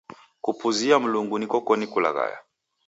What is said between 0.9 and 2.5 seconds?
Mlungu nikokoni kulaghaya.